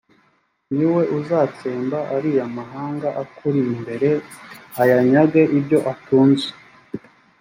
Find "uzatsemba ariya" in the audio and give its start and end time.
1.17-2.45